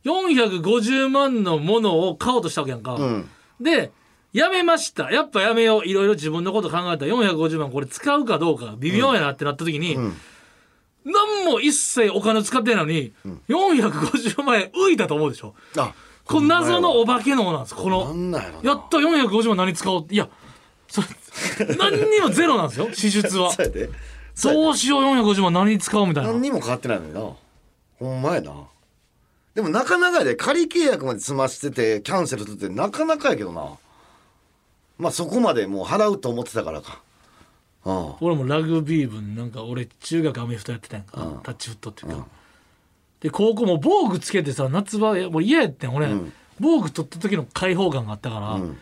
[0.09, 3.29] 450万のものを買おうとしたわけやんか、うん。
[3.61, 3.93] で
[4.33, 5.11] やめました。
[5.11, 5.87] やっぱやめよう。
[5.87, 7.07] いろいろ自分のこと考えた。
[7.07, 10.17] ら450万これ使うかどうか微妙やなってなった時に、ん。
[11.05, 13.13] 何も一切お金使ってないのに、
[13.49, 15.55] 450万円浮いたと思うでしょ。
[15.77, 15.95] あ
[16.27, 17.75] この謎のお化けのなんです。
[17.75, 20.05] こなのんなんやった450万何使おう。
[20.05, 20.29] っていや
[20.89, 21.07] それ
[21.77, 23.51] 何にもゼロなんですよ 支出は。
[24.35, 26.33] そうしよう450万何に使おうみたいな。
[26.33, 27.21] 何にも変わってないのにな。
[27.99, 28.53] ほんまやな
[29.59, 33.77] でもなかなかやで仮契約まで済ましててキャンセルするってなかなかやけどな。
[34.99, 37.03] まあそこまでもう払うと思ってたからか。
[37.85, 38.15] うん。
[38.21, 41.41] 俺もラグビー部になんか俺中学アメフトやってたやんか、うん。
[41.41, 42.27] タッチフットっていうか、
[43.19, 46.33] で高校も防具つけてさ夏場もう嫌やってん俺、ん。
[46.61, 48.79] 防具取った時の開放感があったから、うん。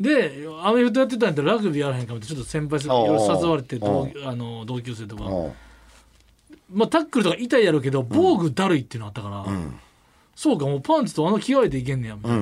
[0.00, 4.12] でアメフトやってたんやったらラグビーやらへんかもってちょっと先輩誘われて同う。
[4.26, 5.48] あの同級生とか、う。
[5.48, 5.52] ん
[6.72, 9.78] まあ、タックルとか痛いやろうけど防具だるいっていうのあったから、ん
[10.40, 12.38] そうかもうパンツとあの着替えていけんねやみたいな、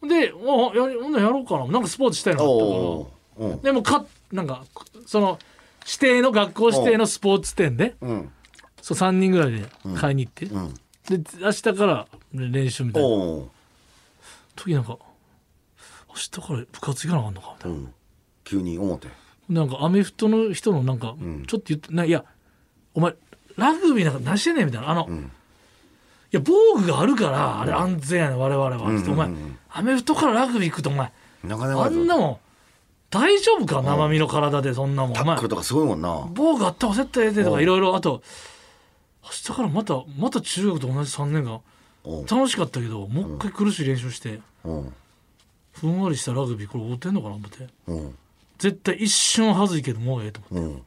[0.00, 0.08] うん。
[0.08, 1.66] であやりほんならやろうかな。
[1.66, 3.60] なんかスポーツしたいのあったからおううん。
[3.60, 4.64] でもかなんか
[5.04, 5.38] その
[5.84, 8.32] 指定の学校指定のスポーツ店でうん。
[8.80, 10.72] そう3人ぐらいで買いに行って、うん。
[11.10, 13.08] で明日から練習みたいな。
[13.08, 13.50] おう
[14.56, 14.96] 時なんか
[16.08, 17.94] 明日から部活行かなあかんのかみたいな、うん。
[18.44, 19.08] 急に思って。
[19.50, 21.44] なんかアメフトの人のなんかん。
[21.46, 22.24] ちょっと言ってないや
[22.94, 23.14] お前
[23.58, 24.88] ラグビーなんか何してんねんみたいな。
[24.88, 25.18] あの、ん。
[25.18, 25.30] い
[26.34, 29.28] や防具があるからあれ安全やねん我々は、んつってお前
[29.70, 32.36] アメフトからラグビー行くとお前なかなかあんなもん
[33.10, 33.80] 大丈夫か？
[33.82, 35.12] 生身の体でそんなもん。
[35.12, 36.26] お前タックルとかすごいもんな。
[36.34, 37.62] 防具あった方が絶対ええでとかうん。
[37.62, 38.22] いろいろあと
[39.22, 41.60] 明日からまたまた中学と同じ3年間
[42.04, 42.22] う。
[42.22, 44.92] ん楽しかったけどもう一回苦しい練習してうん。
[45.72, 47.68] ふんわりしたラグビーこれ合うてんのかな思って。
[47.86, 48.14] うん。
[48.58, 50.70] 絶対一瞬はずいけどもうええと思って。
[50.70, 50.82] うん。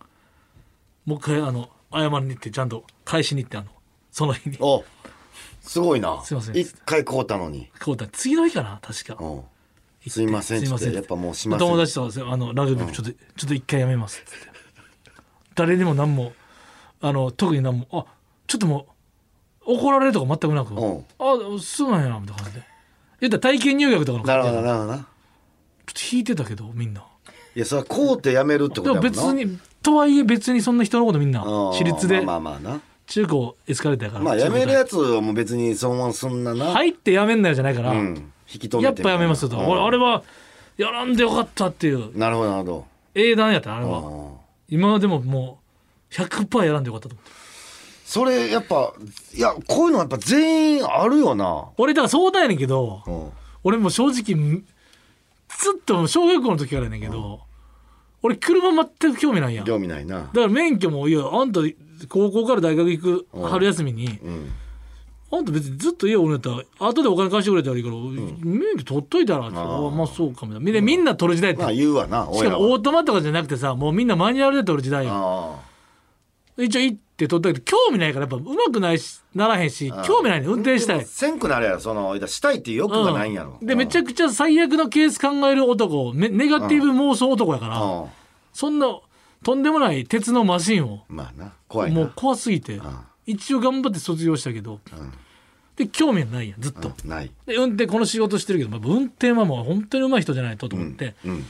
[1.06, 3.68] もう一回あの謝りに行ってちゃんと返しに行ってあの
[4.12, 4.58] その日に。
[4.60, 4.84] お
[5.68, 6.22] すごいな。
[6.24, 6.58] すいません。
[6.58, 7.70] 一回買うたのに。
[7.84, 9.24] こうだ次の日かな確か。
[9.24, 9.44] うん。
[10.10, 10.94] すいませんすいません。
[10.94, 11.68] やっぱもうしません。
[11.68, 14.22] 友達とあのラグビーちょっと、ちょっと一回やめます。
[14.22, 14.58] っつって
[15.56, 16.34] 誰にも何も
[17.02, 18.06] あの特に何もあ
[18.48, 18.88] ちょっとも
[19.66, 21.06] う怒られるとか全くなく、うん。
[21.20, 22.66] あそうなんやみたいな感じで。
[23.20, 24.98] 言ったら体験入学とかのなるほど感じでなるほどな。
[24.98, 25.06] ちょっ
[26.10, 27.04] と引いてたけどみんな。
[27.56, 29.44] いやそれはこうってやめるってこでもとやもんな。
[29.44, 31.74] 別にとはいえ別にそんな人のことみんなうん。
[31.74, 32.22] 私立で。
[32.22, 36.66] まあまあまあな中高エスカレーターやからまあやめる中やつはもう別にそのままそんなな。
[36.68, 38.32] 高入ってやめんなよじゃないから、うん。
[38.52, 39.68] 引き止めてやっぱやめますよと、うん。
[39.68, 40.24] 俺あれは
[40.78, 42.18] やらんでよかったっていう。
[42.18, 44.00] なるほどなるほ英断やったあれどは。
[44.00, 44.34] うん
[44.70, 45.60] 今でもも
[46.12, 47.32] う100%やらんでよかったと思って
[48.06, 48.94] それやっぱ
[49.34, 51.70] いやこういうのやっぱ全員あるよな。
[51.78, 53.30] 俺だから相談やねんけどうん。
[53.64, 54.62] 俺もう正直
[55.50, 57.40] ずっと小学校の時からやねんけど、
[58.22, 59.66] 俺車全く興味ないやん。
[59.66, 60.30] だか興味ないな。
[60.34, 61.62] ら免許もいやあんた
[62.08, 63.50] 高校から大学行くうん。
[63.50, 64.52] 春休みに、うん。
[65.30, 69.62] あんた別にずっと家おるんやったら後でお金貸してくれたらいいから、免許取っといたらってあ
[69.94, 70.60] まあそうかみたいな。
[70.60, 81.04] みんなみんな取る時代って、まあ言うわなしかもオートマとかじゃなくてさもうみんなマニュアルで取る時代よあ一応行って取ったけど興味ないからやっぱ上手くないしならへんしあ興味ないね運転したい。
[81.04, 83.58] せんくなるやろそのしたいっていう欲がないんやろ。
[83.60, 83.68] うん。
[83.68, 88.10] でめちゃくちゃ最悪のケース考える男めネガティブ妄想男やから、うん。
[88.54, 88.88] そんな
[89.48, 91.96] とんでもない鉄のマシンをまあな怖いな。
[91.96, 92.82] もう怖すぎて、
[93.26, 94.82] 一応頑張って卒業したけど、
[95.78, 97.32] で興味はないやんずっと、うんない。
[97.46, 101.46] で運転この仕事してるけど、まあ、運転はもう本当に上手い人じゃないとと思って、うん。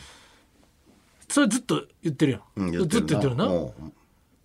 [1.27, 3.65] それずっと言ってるやん、うんずっと言ってるよな、う。
[3.65, 3.93] ん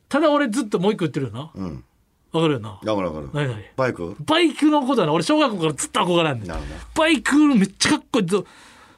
[0.09, 1.51] ただ俺ずっともう一個言ってるよな。
[1.55, 1.85] うん。
[2.33, 2.81] わかるよな。
[2.83, 3.65] だからだから何何？
[3.77, 4.17] バイク？
[4.25, 5.12] バイクのことはな。
[5.12, 6.49] 俺小学校からずっと憧れあんねん。
[6.49, 6.75] なるほど。
[6.95, 8.27] バイクめっちゃかっこいい。
[8.27, 8.43] ず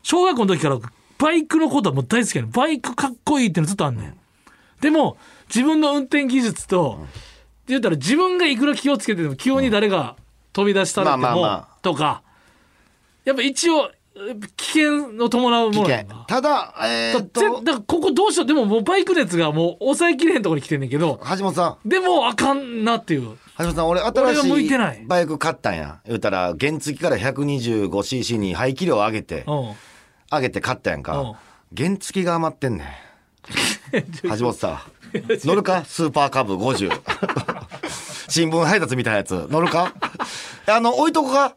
[0.04, 0.78] 小学校の時から
[1.18, 2.50] バイクのことはもう大好きやねん。
[2.50, 4.14] バイクかっこいいってのずっとあんねん、
[4.84, 5.16] でも
[5.48, 7.06] 自分の運転技術と、
[7.66, 10.14] 言ったら自分がいくら気をつけてても急に誰が
[10.52, 12.22] 飛び出したらっても、とか
[13.24, 13.90] やっぱ一応
[14.58, 18.46] 危険を伴う危ものただえー、っだだここどうしよう。
[18.46, 21.88] でももうバイク熱がもう抑えきれへんところに来てんねんけど橋本さん。
[21.88, 23.38] でもあかんなっていう。
[23.56, 25.02] 橋本さん俺新しいてない。
[25.02, 26.00] いバイク買ったんや。
[26.06, 29.74] 言うたら原付から 125cc に排気量上げてうん。
[30.30, 31.02] 上げて買ったやんうん。
[31.02, 31.38] か
[31.74, 33.03] 原付が余ってんねん
[34.22, 34.78] 橋本さん
[35.46, 35.84] 乗るか？
[35.88, 36.90] スーパーカブ50
[38.28, 39.46] 新聞配達みたいなやつ。
[39.50, 39.92] 乗るか？
[40.66, 41.54] あの置いとこか？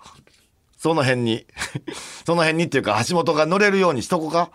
[0.78, 1.46] その辺に。
[2.26, 4.52] その辺にっていうか橋本が乗れるようにしとこか？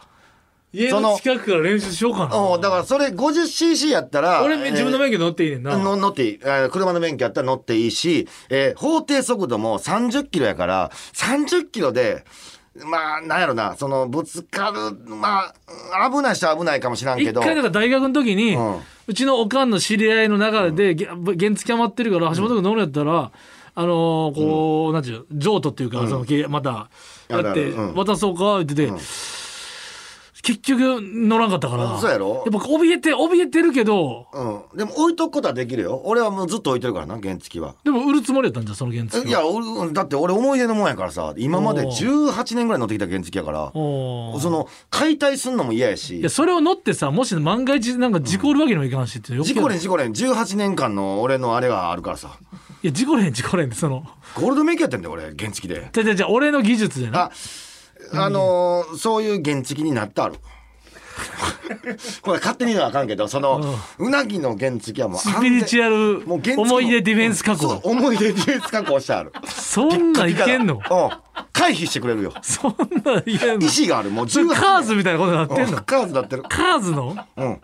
[0.75, 2.37] 家そのの近くから練習しようかな。
[2.37, 6.41] うんだからそれ 50cc やったら俺えー自分の免許乗っていいねんな、の乗っていい。
[6.43, 12.25] えー車の免許やったら乗っていいし、えー法定速度も30キロやから、30キロで、
[12.75, 15.53] まあ、なんやろな、その、ぶつかる、ま
[15.91, 23.31] あ、危ない人は危ないかもしらんけど、一回だから大学の時に、ううんちのおかんの知り合いの中で、げ原付余ってるから橋本君乗るんやったら、
[23.75, 26.89] あのーこう、なんちゅう譲渡っていうか、そのけまた
[27.29, 28.93] やって渡そうか言ってて、
[30.43, 31.99] 結局乗らんかったから。
[31.99, 32.43] そうやろ？
[32.45, 34.27] やっぱ怯えて怯えてるけど。
[34.33, 34.77] うん。
[34.77, 36.03] でも置いとくことはできるよ。
[36.05, 37.77] 俺はもうずっと置いてるからな、原付は。
[37.85, 42.33] でも売るつもりやったんじゃんその原付いや、俺だって俺思い出のもんやからさ、今までおー。
[42.33, 46.19] 18年ぐらい乗ってきた原付やから、その、解体すんのも嫌やし。
[46.19, 52.37] いや、それを乗ってさもし万が一なんか事故るわけにもいかんしって余計事故れん事故れん、18年間の俺のあれがあるからさ、
[52.83, 54.05] いや事故れへん事故れへんってその。
[54.35, 55.89] ゴールド免許やってんだよ、俺、原付で。
[55.93, 57.33] じゃじゃじゃ俺の技術でなあ、
[58.15, 60.35] あのーそういう原付になってある。
[62.23, 63.61] これ勝手に言うのはあかんけど、その、
[63.99, 69.33] うなぎの原付はもうスピリチュアルもう思い出ディフェンス加工思い出ディフェンス加工してある。
[69.47, 70.75] そんなんいけんの？
[70.75, 70.83] うん。
[71.53, 72.33] 回避してくれるよ。
[72.43, 74.11] そんなんいけんの意志がある。
[74.11, 76.43] もうそれ18カーズみたいなことになってんのうんカーズなってる。
[76.49, 77.61] カーズのうん。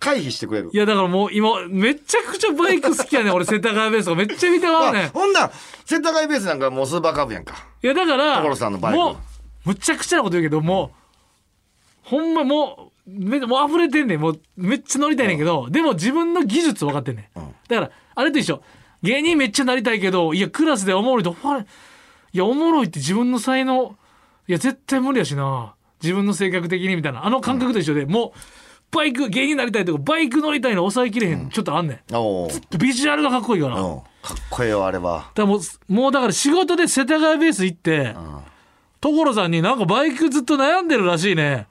[0.00, 0.76] 回避してくれるい。
[0.76, 5.50] やだからもう今めちゃくちゃバイク好きやねん俺世田谷ベースとかめっちゃ見てまうねほんなら
[5.84, 7.54] 世田谷ベースなんかもうスーパーカブやんか。
[7.82, 9.16] いやだから所さんのバイクもう
[9.68, 10.92] むちゃくちゃなこと言うけども
[12.06, 14.20] うほんまもうめもう溢れてんねん。
[14.20, 17.54] もうめっちゃ乗りたいねんけど、でも自分の技術分かってんねん、うん。
[17.68, 18.62] だからあれと一緒。
[19.02, 21.64] 芸人めっちゃなりたいけどいやクラスでおもろいとあれい
[22.32, 23.96] やおもろいって自分の才能
[24.48, 25.74] いや絶対無理やしな。
[26.02, 27.26] 自分の性格的にみたいな。
[27.26, 28.38] あの感覚と一緒で、もう
[28.90, 32.14] バイク芸人になりたいとかバイク乗りたいの抑えきれへん、ちょっとあんねん。
[32.14, 32.48] お。
[32.78, 33.88] ビジュアルがかっこいいから、だか
[34.22, 35.30] かっこええよ、あれは。
[35.34, 38.14] らもうもうだから仕事で世田谷ベース行って、
[39.00, 41.66] 所さんになんかバイクずっと悩んでるらしいね、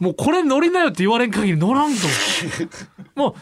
[0.00, 2.00] もうこれ乗りなよって言われん限り乗らんと。
[3.14, 3.34] もう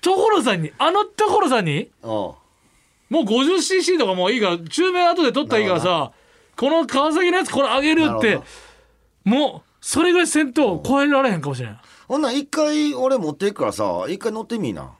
[0.00, 1.90] 所さんにあの所さんに？
[2.02, 2.10] うん。
[2.10, 2.36] も
[3.10, 6.12] う 50cc とかもういいから中面後で取ったらいいからさ
[6.56, 8.40] この川崎のやつこれあげるって
[9.24, 11.78] もうそれぐらい戦闘を超えられへんかもしれん。
[12.08, 14.92] ほんなら一回俺持っていくからさ、一回乗ってみいな。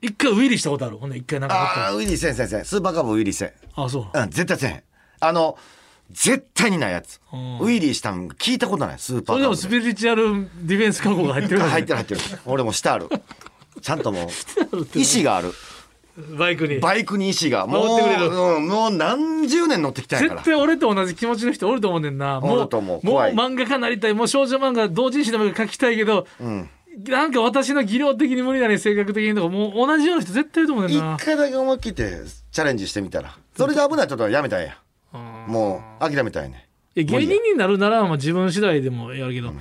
[0.00, 0.96] 一回ウィリーしたことある？
[0.96, 2.64] ほんで一回なんかああ、ウィリーせんせんせん。
[2.64, 3.52] スーパーカブウィリーせん。
[3.74, 4.18] あそう。
[4.18, 4.82] うん、絶対せん。
[5.20, 5.58] あの、
[6.10, 7.20] 絶対にないやつ。
[7.32, 12.20] んウィリーしたん聞いたことない、スーパそれでもスピリチュアルディフェンス加工が入ってるから入ってる入ってる。
[12.46, 13.08] 俺もしてある。
[13.80, 14.28] ちゃんともう、
[14.98, 15.52] 意志がある。
[16.36, 17.66] バイクにバイクに意志が。
[17.66, 20.50] もう、乗ってくれるうん、もう何十年乗ってきたんやから絶。
[20.50, 26.68] 対俺と同じ気持ちの人おると思うねんなもうもう漫画家になりたいもう少女漫画同人誌でも書きたいけど、ん
[27.06, 33.36] なんか私の技量的に無理だね性格的にとかもう同じような人絶対いると思うねん一な回だけ思い切ってチャレンジしてみたら。
[33.56, 34.76] それで危ないってことはやめたんや。
[35.12, 36.68] もう、諦めたんやね。
[36.94, 39.52] いや芸人になるならまあ自分次第でもやるけど、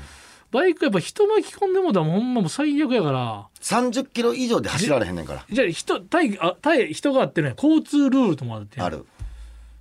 [0.51, 5.45] バイクやっぱ人巻き込んでもだもんほんまもう最悪やから30キロ以上で走られへんねんから。
[5.49, 9.05] じゃあ人対あ対人があってね交通ルールともあってある。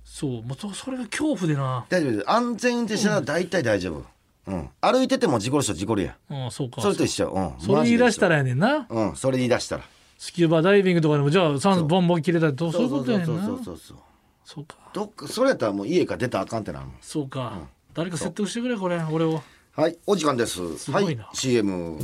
[0.03, 2.31] そうもうそそれが恐怖でな大丈夫です。
[2.31, 4.05] 安全運転したら大体大丈夫。
[4.47, 4.69] うん。
[4.81, 6.43] 歩いてても事故る人事故るやん。
[6.45, 7.29] うんそうかそれと一緒。
[7.29, 7.53] うん。
[7.59, 8.35] それ言い出したら。
[8.35, 9.15] らやねんなうん。
[9.15, 9.83] それ言い出したら。
[10.17, 13.97] スキューバダイビングとかでもじゃあンボン切れたらどうそういうことやねんなそうそうそうそう。
[14.47, 16.95] そうかどっか、それやったらもう家から出たらあかんってなるもん。
[17.01, 19.41] そうか、誰か説得してくれこれ俺を
[19.73, 20.77] はい、お時間です。
[20.77, 21.97] すごいなはい、CM。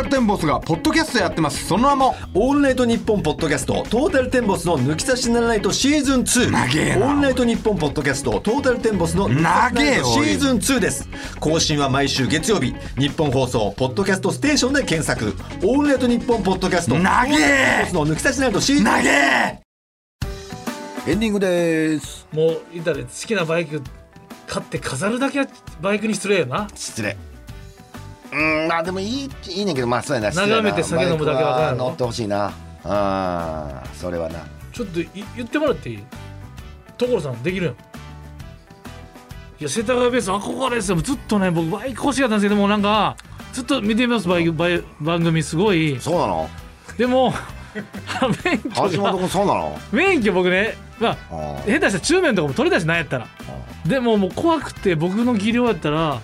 [0.00, 1.66] ータルテンボスがポッドキャストやってます。
[1.66, 11.08] その名もオールナイトニッポンポッドキャストトータルテンボスの抜き差しならないとシーズン2長えなオールナイトニッポンポッドキャストトータルテンボスの抜き差しならないとシーズン2です。
[11.38, 15.34] 更新は毎週月曜日ニッポン放送ポッドキャストステーションで検索。
[15.62, 17.30] オールナイトニッポンポッドキャスト長え。
[17.30, 19.10] トータルテンボスの抜き差しならないとシーズン2長え
[21.06, 22.26] エンディングです。
[22.32, 23.82] もう言ったら好きなバイク
[24.46, 25.46] 買って飾るだけは
[25.82, 26.68] バイクに失礼よな。
[26.74, 27.16] 失礼。
[28.32, 30.30] うん、まあでもいい、いいねんけど、まあそうやな。
[30.30, 32.44] 眺めて酒飲むだけわかるやろバイクは乗ってほしいな。
[32.46, 32.52] あ
[32.84, 34.40] あ、それはな。
[34.72, 35.98] ちょっとい言ってもらっていい？
[36.96, 37.74] 所さんできるやん。
[37.74, 37.76] い
[39.64, 40.96] や世田谷ベース憧れですよ。
[40.98, 43.16] ずっとね僕バイク欲しかったんですけどもうなんか
[43.52, 44.28] ずっと見てみます。
[44.28, 45.98] 番番番組すごい。
[46.00, 46.48] そうなの？
[46.96, 47.34] でも
[48.44, 48.90] 免許が。
[48.90, 49.78] 橋本君そうなの？
[49.92, 53.26] 免許僕ねまあ下手したら中面とかも取り出しないやったら。
[53.86, 56.20] でももう怖くて僕の技量やったら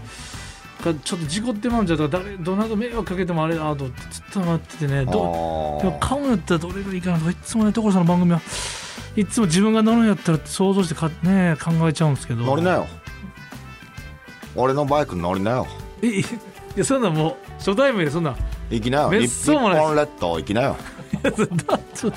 [0.92, 5.04] かちょっと事故ってまうんじゃったら誰どなた迷惑かけてもあれだなと思ってずっと待っててね。
[5.04, 8.40] どあでも買うんやったらどれがいいかなとかいつもね所さんの番組は
[9.16, 12.86] いつも自分が乗るんやったら想像してか、ね、考えちゃうんですけど乗りなよ
[14.54, 15.66] 俺のバイク乗りなよ
[16.02, 16.24] いいい
[16.76, 18.36] やそんなんもう初対面でそんなん
[18.70, 19.08] 行きなよ。
[19.10, 19.80] めっ日そうもない。
[19.80, 20.76] 本列島行きなよ。
[21.22, 22.16] ダーツダ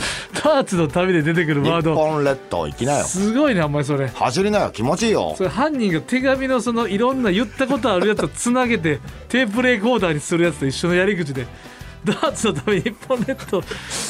[0.61, 1.95] ーツの旅で出てくる日ワード。
[1.95, 3.05] 本列島行きなよ。
[3.05, 4.07] すごいねあんまりそれ。
[4.07, 5.33] 走りなよ気持ちいいよ。
[5.37, 11.47] それ犯人が手紙のそのいろんな言ったことあるやつをつなげてテープレコーダーにするやつと一緒のやり口で。
[12.03, 13.61] ダーツのために日本列島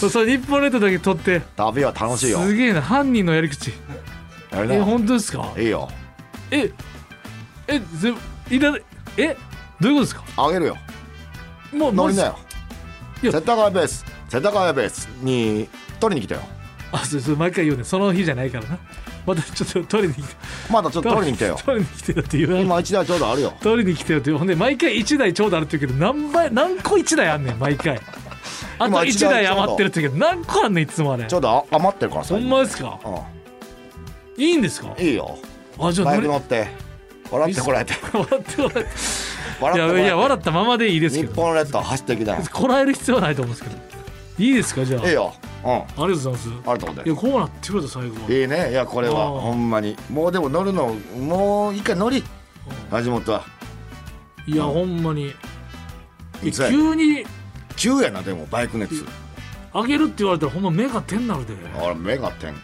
[0.10, 1.42] それ日本列島だけ取って。
[1.56, 2.40] 旅は楽しいよ。
[2.40, 3.72] すげえな犯人のやり口。
[4.52, 4.76] えやりな。
[4.76, 5.54] よ本当ですか？
[5.58, 5.90] いいよ。
[6.52, 6.72] え
[7.68, 8.14] えぜ
[8.50, 8.76] いら
[9.18, 9.36] え
[9.80, 10.24] どういうことですか？
[10.38, 10.78] あげるよ
[11.74, 12.40] もう乗りなよ。
[13.22, 15.68] 世田谷ベース世田谷ベースに
[16.00, 16.42] 取りに来たよ。
[16.92, 17.84] あそれそれ毎回言うね。
[17.84, 18.80] その日じゃないからな。
[19.26, 20.36] またちょっと取りに来て
[20.72, 21.58] まだちょっと取りに来たよ。
[21.64, 22.64] 取りに来てよって言わない。
[22.64, 23.54] 今一台ちょうどあるよ。
[23.62, 28.00] 取りに来てよってほんで毎回1台ちょうどあるって言うけど何倍何個1台あんねん毎回。
[28.80, 31.26] あと今1一台台余ってるって言うけど何個あんねんいつもあれ。
[31.26, 32.34] ちょうどあ余ってるからさ。
[32.34, 33.00] ほんまですか？
[33.04, 34.96] ういいんですか？
[34.96, 35.38] んいいよ。
[35.78, 36.68] あじゃあ乗って。
[37.30, 37.94] 笑ってこられて。
[38.12, 38.90] 笑って笑って
[39.62, 41.42] いやいや笑ったままでいいです日けど。
[41.42, 44.00] 本列島走ってきなよこらえる必要はないと思うんですけど。
[44.40, 45.08] いいですかじゃあ。
[45.08, 45.34] いいよ。
[45.66, 45.72] うん。
[45.72, 46.50] ありがとうございます。
[46.66, 48.72] あると思ういやこうなってくると最後はいいね。
[48.72, 49.98] いやこれはほんまに。
[50.10, 52.24] もうでも乗るのもう一回乗り。
[52.92, 53.44] 橋本は。
[54.48, 55.34] いやほんまに。
[56.42, 57.26] 急に。
[57.76, 59.06] 急やなでもバイク熱。
[59.74, 61.54] 上げるって言われたらほんま目が点なるで。
[61.78, 62.54] あれ目が点。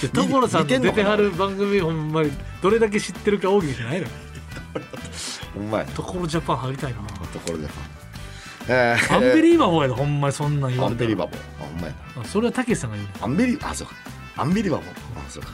[0.00, 2.30] で所さんの出てはる番組ほんまに
[2.62, 4.06] どれだけ知ってるか大喜利じゃないの
[4.78, 4.84] よ
[5.54, 6.98] ほんまやな所ジャパン入りたいな。
[7.32, 7.68] ところで
[8.68, 9.14] えー。
[9.16, 11.06] アンビリーバボーやでほんまにそんなん言わアれたら。
[11.06, 11.38] ンビリバボー。
[11.60, 12.22] あほんまやな。
[12.22, 13.94] あそれはたけしさんが言うねアンビリあそうか。
[14.36, 14.86] アンビリバボー。
[14.88, 15.48] あそうか、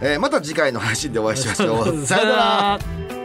[0.00, 1.98] えーまた次回の配信でお会いしましょう。
[2.06, 3.21] さよならら